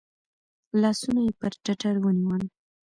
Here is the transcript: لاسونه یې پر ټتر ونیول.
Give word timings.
لاسونه 0.81 1.19
یې 1.25 1.31
پر 1.39 1.51
ټتر 1.63 1.93
ونیول. 2.01 2.43